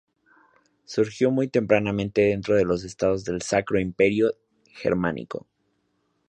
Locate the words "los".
2.65-2.83